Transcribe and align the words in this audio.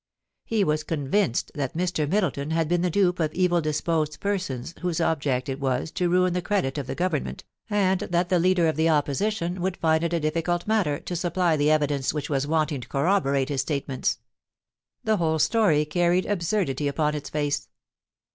He 0.45 0.63
was 0.63 0.81
convinced 0.83 1.51
that 1.53 1.77
Mr. 1.77 2.09
Middleton 2.09 2.49
had 2.49 2.67
been 2.67 2.81
the 2.81 2.89
dupe 2.89 3.19
of 3.19 3.31
evil 3.35 3.61
disposed 3.61 4.19
persons 4.19 4.73
whose 4.81 4.99
object 4.99 5.47
it 5.47 5.59
was 5.59 5.91
to 5.91 6.09
ruin 6.09 6.33
the 6.33 6.41
credit 6.41 6.79
of 6.79 6.87
the 6.87 6.95
Government, 6.95 7.43
and 7.69 7.99
that 7.99 8.29
the 8.29 8.39
leader 8.39 8.67
of 8.67 8.77
the 8.77 8.87
Oppo 8.87 9.11
sition 9.11 9.59
would 9.59 9.77
find 9.77 10.03
it 10.03 10.11
a 10.11 10.19
difficult 10.19 10.65
matter 10.65 10.99
to 11.01 11.15
supply 11.15 11.55
the 11.55 11.69
evidence 11.69 12.15
which 12.15 12.31
was 12.31 12.47
wanting 12.47 12.81
to 12.81 12.87
corroborate 12.87 13.49
his 13.49 13.61
statements.... 13.61 14.17
The 15.03 15.17
whole 15.17 15.37
story 15.37 15.85
carried 15.85 16.25
absurdity 16.25 16.87
upon 16.87 17.13
its 17.13 17.29
face. 17.29 17.67